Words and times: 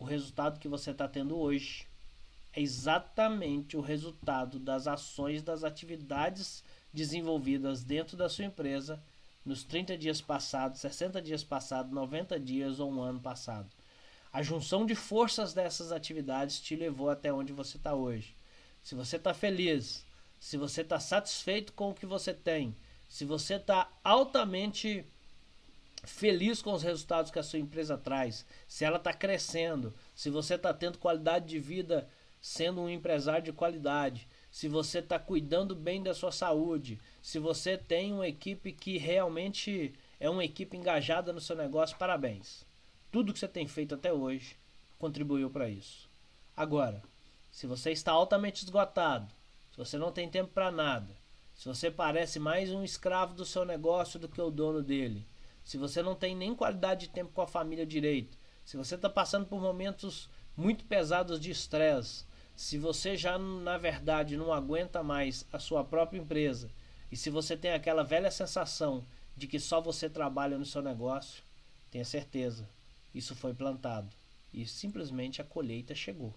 o 0.00 0.04
resultado 0.04 0.58
que 0.58 0.66
você 0.66 0.92
está 0.92 1.06
tendo 1.06 1.38
hoje 1.38 1.86
é 2.54 2.60
exatamente 2.60 3.76
o 3.76 3.80
resultado 3.82 4.58
das 4.58 4.88
ações, 4.88 5.42
das 5.42 5.62
atividades 5.62 6.64
desenvolvidas 6.92 7.84
dentro 7.84 8.16
da 8.16 8.28
sua 8.28 8.46
empresa 8.46 9.00
nos 9.44 9.62
30 9.62 9.98
dias 9.98 10.20
passados, 10.20 10.80
60 10.80 11.20
dias 11.20 11.44
passados, 11.44 11.92
90 11.92 12.40
dias 12.40 12.80
ou 12.80 12.90
um 12.90 13.02
ano 13.02 13.20
passado. 13.20 13.68
A 14.32 14.42
junção 14.42 14.86
de 14.86 14.94
forças 14.94 15.52
dessas 15.52 15.92
atividades 15.92 16.60
te 16.60 16.74
levou 16.74 17.10
até 17.10 17.30
onde 17.32 17.52
você 17.52 17.76
está 17.76 17.94
hoje. 17.94 18.34
Se 18.82 18.94
você 18.94 19.16
está 19.16 19.34
feliz, 19.34 20.04
se 20.38 20.56
você 20.56 20.80
está 20.80 20.98
satisfeito 20.98 21.74
com 21.74 21.90
o 21.90 21.94
que 21.94 22.06
você 22.06 22.32
tem, 22.32 22.74
se 23.06 23.26
você 23.26 23.54
está 23.54 23.90
altamente 24.02 25.04
feliz 26.04 26.62
com 26.62 26.72
os 26.72 26.82
resultados 26.82 27.30
que 27.30 27.38
a 27.38 27.42
sua 27.42 27.58
empresa 27.58 27.96
traz, 27.96 28.46
se 28.66 28.84
ela 28.84 28.96
está 28.96 29.12
crescendo, 29.12 29.94
se 30.14 30.30
você 30.30 30.54
está 30.54 30.72
tendo 30.72 30.98
qualidade 30.98 31.46
de 31.46 31.58
vida 31.58 32.08
sendo 32.40 32.80
um 32.80 32.88
empresário 32.88 33.44
de 33.44 33.52
qualidade, 33.52 34.26
se 34.50 34.66
você 34.66 35.00
está 35.00 35.18
cuidando 35.18 35.74
bem 35.74 36.02
da 36.02 36.14
sua 36.14 36.32
saúde, 36.32 36.98
se 37.22 37.38
você 37.38 37.76
tem 37.76 38.12
uma 38.12 38.26
equipe 38.26 38.72
que 38.72 38.96
realmente 38.96 39.92
é 40.18 40.28
uma 40.28 40.44
equipe 40.44 40.76
engajada 40.76 41.32
no 41.32 41.40
seu 41.40 41.54
negócio, 41.54 41.98
parabéns. 41.98 42.64
Tudo 43.12 43.32
que 43.32 43.38
você 43.38 43.48
tem 43.48 43.68
feito 43.68 43.94
até 43.94 44.12
hoje 44.12 44.56
contribuiu 44.98 45.50
para 45.50 45.68
isso. 45.68 46.08
Agora, 46.56 47.02
se 47.50 47.66
você 47.66 47.90
está 47.90 48.12
altamente 48.12 48.64
esgotado, 48.64 49.32
se 49.70 49.76
você 49.76 49.98
não 49.98 50.12
tem 50.12 50.28
tempo 50.28 50.50
para 50.52 50.70
nada, 50.70 51.14
se 51.54 51.68
você 51.68 51.90
parece 51.90 52.38
mais 52.38 52.70
um 52.70 52.82
escravo 52.82 53.34
do 53.34 53.44
seu 53.44 53.64
negócio 53.64 54.18
do 54.18 54.28
que 54.28 54.40
o 54.40 54.50
dono 54.50 54.82
dele, 54.82 55.26
se 55.64 55.76
você 55.76 56.02
não 56.02 56.14
tem 56.14 56.34
nem 56.34 56.54
qualidade 56.54 57.06
de 57.06 57.12
tempo 57.12 57.32
com 57.32 57.40
a 57.40 57.46
família 57.46 57.86
direito, 57.86 58.38
se 58.64 58.76
você 58.76 58.94
está 58.94 59.08
passando 59.08 59.46
por 59.46 59.60
momentos 59.60 60.28
muito 60.56 60.84
pesados 60.84 61.40
de 61.40 61.50
estresse, 61.50 62.24
se 62.54 62.78
você 62.78 63.16
já 63.16 63.38
na 63.38 63.78
verdade 63.78 64.36
não 64.36 64.52
aguenta 64.52 65.02
mais 65.02 65.46
a 65.52 65.58
sua 65.58 65.82
própria 65.82 66.18
empresa 66.18 66.70
e 67.10 67.16
se 67.16 67.30
você 67.30 67.56
tem 67.56 67.72
aquela 67.72 68.04
velha 68.04 68.30
sensação 68.30 69.04
de 69.36 69.46
que 69.46 69.58
só 69.58 69.80
você 69.80 70.08
trabalha 70.08 70.58
no 70.58 70.66
seu 70.66 70.82
negócio, 70.82 71.42
tenha 71.90 72.04
certeza, 72.04 72.68
isso 73.14 73.34
foi 73.34 73.54
plantado 73.54 74.14
e 74.52 74.66
simplesmente 74.66 75.40
a 75.40 75.44
colheita 75.44 75.94
chegou. 75.94 76.28